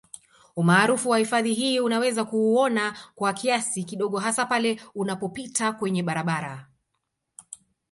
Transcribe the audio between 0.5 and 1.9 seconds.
Umaarufu wa hifadhi hii